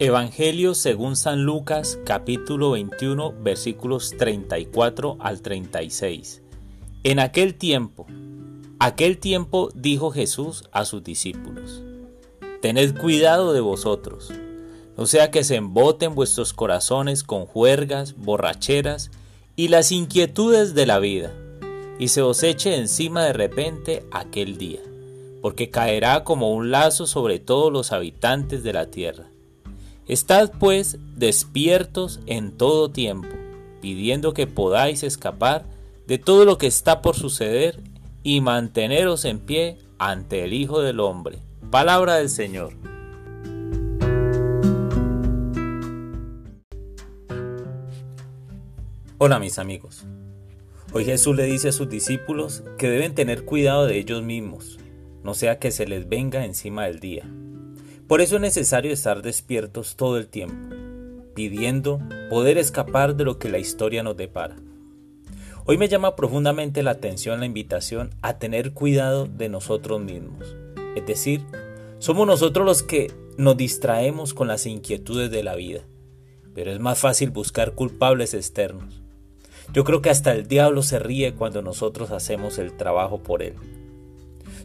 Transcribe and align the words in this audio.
Evangelio 0.00 0.74
según 0.74 1.14
San 1.14 1.44
Lucas 1.44 2.00
capítulo 2.04 2.72
21 2.72 3.32
versículos 3.40 4.12
34 4.18 5.18
al 5.20 5.40
36. 5.40 6.42
En 7.04 7.20
aquel 7.20 7.54
tiempo, 7.54 8.04
aquel 8.80 9.18
tiempo 9.18 9.68
dijo 9.72 10.10
Jesús 10.10 10.64
a 10.72 10.84
sus 10.84 11.04
discípulos, 11.04 11.84
Tened 12.60 12.98
cuidado 12.98 13.52
de 13.52 13.60
vosotros, 13.60 14.32
no 14.96 15.06
sea 15.06 15.30
que 15.30 15.44
se 15.44 15.54
emboten 15.54 16.16
vuestros 16.16 16.52
corazones 16.52 17.22
con 17.22 17.46
juergas, 17.46 18.16
borracheras 18.16 19.12
y 19.54 19.68
las 19.68 19.92
inquietudes 19.92 20.74
de 20.74 20.86
la 20.86 20.98
vida, 20.98 21.30
y 22.00 22.08
se 22.08 22.20
os 22.20 22.42
eche 22.42 22.74
encima 22.74 23.22
de 23.22 23.32
repente 23.32 24.04
aquel 24.10 24.58
día, 24.58 24.80
porque 25.40 25.70
caerá 25.70 26.24
como 26.24 26.52
un 26.52 26.72
lazo 26.72 27.06
sobre 27.06 27.38
todos 27.38 27.72
los 27.72 27.92
habitantes 27.92 28.64
de 28.64 28.72
la 28.72 28.90
tierra 28.90 29.28
Estad 30.06 30.52
pues 30.60 30.98
despiertos 31.16 32.20
en 32.26 32.52
todo 32.52 32.90
tiempo, 32.90 33.28
pidiendo 33.80 34.34
que 34.34 34.46
podáis 34.46 35.02
escapar 35.02 35.64
de 36.06 36.18
todo 36.18 36.44
lo 36.44 36.58
que 36.58 36.66
está 36.66 37.00
por 37.00 37.16
suceder 37.16 37.80
y 38.22 38.42
manteneros 38.42 39.24
en 39.24 39.38
pie 39.38 39.78
ante 39.98 40.44
el 40.44 40.52
Hijo 40.52 40.82
del 40.82 41.00
Hombre. 41.00 41.38
Palabra 41.70 42.16
del 42.16 42.28
Señor. 42.28 42.74
Hola 49.16 49.38
mis 49.38 49.58
amigos. 49.58 50.04
Hoy 50.92 51.06
Jesús 51.06 51.34
le 51.34 51.44
dice 51.44 51.70
a 51.70 51.72
sus 51.72 51.88
discípulos 51.88 52.62
que 52.76 52.90
deben 52.90 53.14
tener 53.14 53.46
cuidado 53.46 53.86
de 53.86 53.98
ellos 53.98 54.22
mismos, 54.22 54.78
no 55.22 55.32
sea 55.32 55.58
que 55.58 55.70
se 55.70 55.86
les 55.86 56.06
venga 56.06 56.44
encima 56.44 56.84
del 56.84 57.00
día. 57.00 57.26
Por 58.08 58.20
eso 58.20 58.34
es 58.34 58.42
necesario 58.42 58.92
estar 58.92 59.22
despiertos 59.22 59.96
todo 59.96 60.18
el 60.18 60.28
tiempo, 60.28 60.76
pidiendo 61.34 62.00
poder 62.28 62.58
escapar 62.58 63.16
de 63.16 63.24
lo 63.24 63.38
que 63.38 63.48
la 63.48 63.58
historia 63.58 64.02
nos 64.02 64.14
depara. 64.14 64.56
Hoy 65.64 65.78
me 65.78 65.88
llama 65.88 66.14
profundamente 66.14 66.82
la 66.82 66.90
atención 66.90 67.40
la 67.40 67.46
invitación 67.46 68.10
a 68.20 68.38
tener 68.38 68.74
cuidado 68.74 69.24
de 69.24 69.48
nosotros 69.48 70.02
mismos. 70.02 70.54
Es 70.94 71.06
decir, 71.06 71.46
somos 71.98 72.26
nosotros 72.26 72.66
los 72.66 72.82
que 72.82 73.10
nos 73.38 73.56
distraemos 73.56 74.34
con 74.34 74.48
las 74.48 74.66
inquietudes 74.66 75.30
de 75.30 75.42
la 75.42 75.54
vida, 75.54 75.80
pero 76.54 76.72
es 76.72 76.80
más 76.80 76.98
fácil 76.98 77.30
buscar 77.30 77.72
culpables 77.72 78.34
externos. 78.34 79.00
Yo 79.72 79.84
creo 79.84 80.02
que 80.02 80.10
hasta 80.10 80.32
el 80.32 80.46
diablo 80.46 80.82
se 80.82 80.98
ríe 80.98 81.34
cuando 81.34 81.62
nosotros 81.62 82.10
hacemos 82.10 82.58
el 82.58 82.76
trabajo 82.76 83.22
por 83.22 83.42
él. 83.42 83.54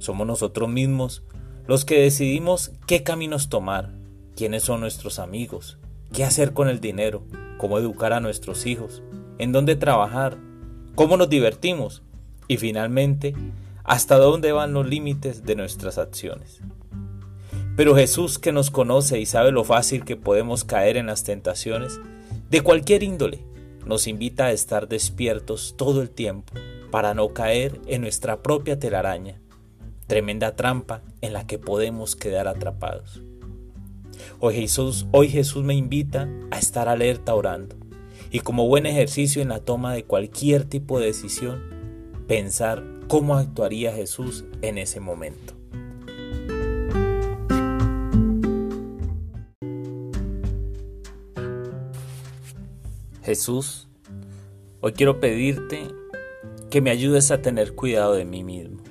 Somos 0.00 0.26
nosotros 0.26 0.68
mismos 0.68 1.22
los 1.68 1.84
que 1.84 2.00
decidimos 2.00 2.72
qué 2.86 3.02
caminos 3.02 3.50
tomar, 3.50 3.90
quiénes 4.34 4.62
son 4.62 4.80
nuestros 4.80 5.18
amigos, 5.18 5.76
qué 6.14 6.24
hacer 6.24 6.54
con 6.54 6.70
el 6.70 6.80
dinero, 6.80 7.24
cómo 7.58 7.78
educar 7.78 8.14
a 8.14 8.20
nuestros 8.20 8.64
hijos, 8.64 9.02
en 9.36 9.52
dónde 9.52 9.76
trabajar, 9.76 10.38
cómo 10.94 11.18
nos 11.18 11.28
divertimos 11.28 12.02
y 12.48 12.56
finalmente 12.56 13.34
hasta 13.84 14.16
dónde 14.16 14.50
van 14.52 14.72
los 14.72 14.88
límites 14.88 15.44
de 15.44 15.56
nuestras 15.56 15.98
acciones. 15.98 16.62
Pero 17.76 17.94
Jesús 17.94 18.38
que 18.38 18.50
nos 18.50 18.70
conoce 18.70 19.20
y 19.20 19.26
sabe 19.26 19.52
lo 19.52 19.62
fácil 19.62 20.06
que 20.06 20.16
podemos 20.16 20.64
caer 20.64 20.96
en 20.96 21.08
las 21.08 21.22
tentaciones 21.22 22.00
de 22.48 22.62
cualquier 22.62 23.02
índole, 23.02 23.44
nos 23.84 24.06
invita 24.06 24.46
a 24.46 24.52
estar 24.52 24.88
despiertos 24.88 25.74
todo 25.76 26.00
el 26.00 26.08
tiempo 26.08 26.54
para 26.90 27.12
no 27.12 27.34
caer 27.34 27.78
en 27.86 28.00
nuestra 28.00 28.42
propia 28.42 28.78
telaraña 28.78 29.38
tremenda 30.08 30.56
trampa 30.56 31.02
en 31.20 31.34
la 31.34 31.46
que 31.46 31.58
podemos 31.58 32.16
quedar 32.16 32.48
atrapados. 32.48 33.22
Hoy 34.40 34.54
Jesús, 34.54 35.06
hoy 35.12 35.28
Jesús 35.28 35.62
me 35.62 35.74
invita 35.74 36.28
a 36.50 36.58
estar 36.58 36.88
alerta 36.88 37.34
orando 37.34 37.76
y 38.32 38.40
como 38.40 38.66
buen 38.66 38.86
ejercicio 38.86 39.42
en 39.42 39.50
la 39.50 39.60
toma 39.60 39.92
de 39.92 40.04
cualquier 40.04 40.64
tipo 40.64 40.98
de 40.98 41.06
decisión, 41.06 41.62
pensar 42.26 42.82
cómo 43.06 43.36
actuaría 43.36 43.92
Jesús 43.92 44.46
en 44.62 44.78
ese 44.78 44.98
momento. 44.98 45.54
Jesús, 53.22 53.88
hoy 54.80 54.92
quiero 54.92 55.20
pedirte 55.20 55.82
que 56.70 56.80
me 56.80 56.90
ayudes 56.90 57.30
a 57.30 57.42
tener 57.42 57.74
cuidado 57.74 58.14
de 58.14 58.24
mí 58.24 58.42
mismo 58.42 58.87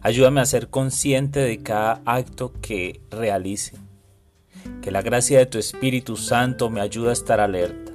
Ayúdame 0.00 0.40
a 0.40 0.46
ser 0.46 0.68
consciente 0.68 1.40
de 1.40 1.58
cada 1.58 2.02
acto 2.04 2.52
que 2.60 3.00
realice. 3.10 3.76
Que 4.80 4.92
la 4.92 5.02
gracia 5.02 5.38
de 5.38 5.46
tu 5.46 5.58
Espíritu 5.58 6.16
Santo 6.16 6.70
me 6.70 6.80
ayude 6.80 7.10
a 7.10 7.14
estar 7.14 7.40
alerta. 7.40 7.92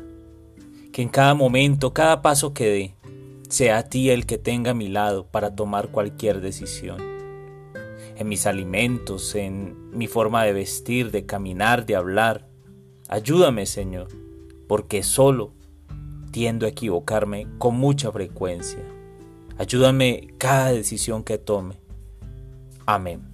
Que 0.91 1.01
en 1.01 1.07
cada 1.07 1.33
momento, 1.33 1.93
cada 1.93 2.21
paso 2.21 2.53
que 2.53 2.65
dé, 2.65 2.95
sea 3.47 3.77
a 3.77 3.83
ti 3.83 4.09
el 4.09 4.25
que 4.25 4.37
tenga 4.37 4.71
a 4.71 4.73
mi 4.75 4.89
lado 4.89 5.27
para 5.27 5.55
tomar 5.55 5.89
cualquier 5.89 6.41
decisión. 6.41 6.97
En 8.17 8.27
mis 8.27 8.47
alimentos, 8.47 9.33
en 9.35 9.89
mi 9.91 10.07
forma 10.07 10.43
de 10.43 10.51
vestir, 10.51 11.09
de 11.09 11.25
caminar, 11.25 11.85
de 11.85 11.95
hablar. 11.95 12.47
Ayúdame, 13.07 13.65
Señor, 13.65 14.09
porque 14.67 15.03
solo 15.03 15.53
tiendo 16.31 16.65
a 16.65 16.69
equivocarme 16.69 17.47
con 17.59 17.75
mucha 17.75 18.11
frecuencia. 18.11 18.83
Ayúdame 19.57 20.27
cada 20.37 20.73
decisión 20.73 21.23
que 21.23 21.37
tome 21.37 21.82
Amén. 22.85 23.32